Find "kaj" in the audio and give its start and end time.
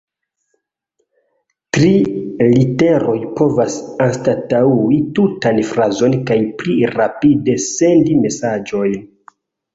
6.33-6.41